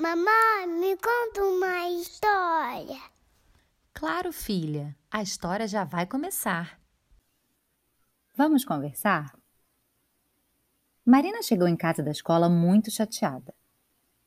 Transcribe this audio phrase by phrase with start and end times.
[0.00, 2.98] Mamãe, me conta uma história.
[3.92, 6.80] Claro, filha, a história já vai começar.
[8.34, 9.38] Vamos conversar?
[11.04, 13.54] Marina chegou em casa da escola muito chateada.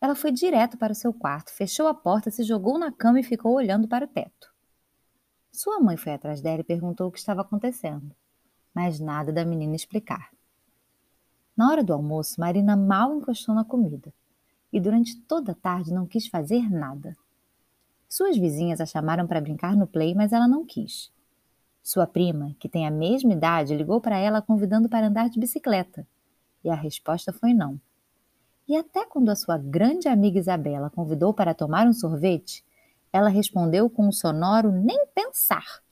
[0.00, 3.22] Ela foi direto para o seu quarto, fechou a porta, se jogou na cama e
[3.22, 4.52] ficou olhando para o teto.
[5.52, 8.12] Sua mãe foi atrás dela e perguntou o que estava acontecendo,
[8.74, 10.30] mas nada da menina explicar.
[11.56, 14.12] Na hora do almoço, Marina mal encostou na comida
[14.72, 17.16] e durante toda a tarde não quis fazer nada.
[18.08, 21.12] Suas vizinhas a chamaram para brincar no play, mas ela não quis.
[21.82, 26.06] Sua prima, que tem a mesma idade, ligou para ela convidando para andar de bicicleta,
[26.62, 27.80] e a resposta foi não.
[28.68, 32.64] E até quando a sua grande amiga Isabela convidou para tomar um sorvete,
[33.12, 35.82] ela respondeu com um sonoro nem pensar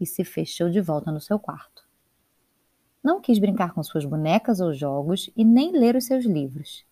[0.00, 1.86] e se fechou de volta no seu quarto.
[3.02, 6.84] Não quis brincar com suas bonecas ou jogos e nem ler os seus livros.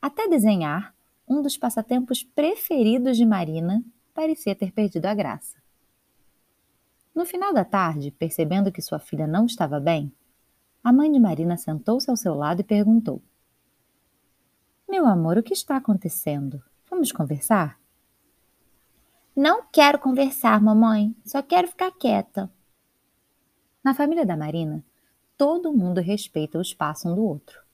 [0.00, 0.94] Até desenhar,
[1.26, 3.82] um dos passatempos preferidos de Marina,
[4.14, 5.56] parecia ter perdido a graça.
[7.14, 10.12] No final da tarde, percebendo que sua filha não estava bem,
[10.82, 13.20] a mãe de Marina sentou-se ao seu lado e perguntou:
[14.88, 16.62] Meu amor, o que está acontecendo?
[16.88, 17.78] Vamos conversar?
[19.34, 21.14] Não quero conversar, mamãe.
[21.24, 22.50] Só quero ficar quieta.
[23.84, 24.84] Na família da Marina,
[25.36, 27.67] todo mundo respeita o espaço um do outro.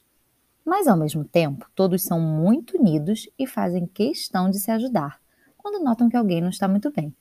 [0.65, 5.21] Mas, ao mesmo tempo, todos são muito unidos e fazem questão de se ajudar
[5.59, 7.15] quando notam que alguém não está muito bem.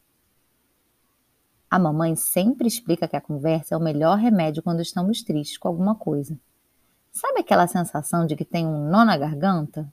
[1.71, 5.67] A mamãe sempre explica que a conversa é o melhor remédio quando estamos tristes com
[5.67, 6.37] alguma coisa.
[7.11, 9.91] Sabe aquela sensação de que tem um nó na garganta?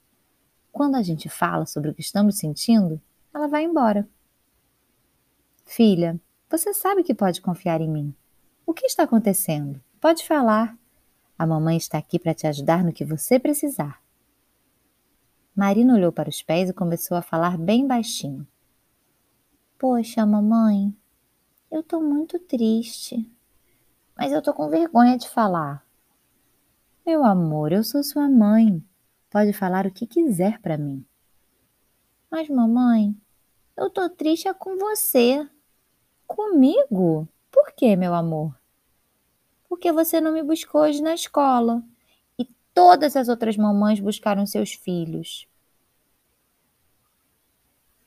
[0.72, 3.00] Quando a gente fala sobre o que estamos sentindo,
[3.32, 4.08] ela vai embora.
[5.64, 6.20] Filha,
[6.50, 8.14] você sabe que pode confiar em mim.
[8.66, 9.80] O que está acontecendo?
[10.00, 10.76] Pode falar.
[11.40, 14.02] A mamãe está aqui para te ajudar no que você precisar.
[15.56, 18.46] Marina olhou para os pés e começou a falar bem baixinho.
[19.78, 20.94] Poxa, mamãe,
[21.70, 23.26] eu tô muito triste.
[24.14, 25.82] Mas eu tô com vergonha de falar.
[27.06, 28.84] Meu amor, eu sou sua mãe.
[29.30, 31.02] Pode falar o que quiser para mim.
[32.30, 33.16] Mas, mamãe,
[33.78, 35.48] eu tô triste é com você.
[36.26, 37.26] Comigo?
[37.50, 38.59] Por que, meu amor?
[39.80, 41.82] Porque você não me buscou hoje na escola.
[42.38, 45.48] E todas as outras mamães buscaram seus filhos.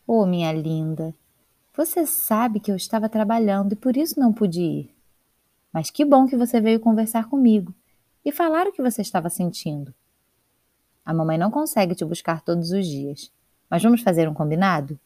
[0.05, 1.15] Oh, minha linda,
[1.75, 4.95] você sabe que eu estava trabalhando e por isso não pude ir.
[5.73, 7.73] Mas que bom que você veio conversar comigo
[8.23, 9.91] e falar o que você estava sentindo.
[11.03, 13.31] A mamãe não consegue te buscar todos os dias,
[13.67, 14.99] mas vamos fazer um combinado?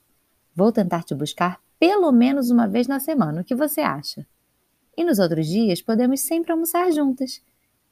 [0.53, 3.39] Vou tentar te buscar pelo menos uma vez na semana.
[3.39, 4.27] O que você acha?
[4.97, 7.39] E nos outros dias podemos sempre almoçar juntas,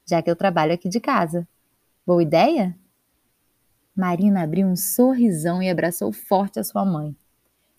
[0.05, 1.47] já que eu trabalho aqui de casa.
[2.03, 2.75] Boa ideia?
[3.95, 7.15] Marina abriu um sorrisão e abraçou forte a sua mãe.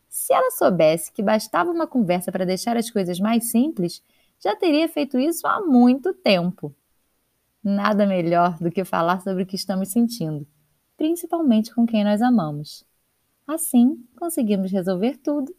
[0.09, 4.03] Se ela soubesse que bastava uma conversa para deixar as coisas mais simples,
[4.43, 6.75] já teria feito isso há muito tempo.
[7.63, 10.47] Nada melhor do que falar sobre o que estamos sentindo,
[10.97, 12.85] principalmente com quem nós amamos.
[13.47, 15.55] Assim, conseguimos resolver tudo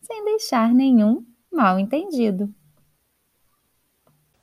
[0.00, 2.52] sem deixar nenhum mal entendido.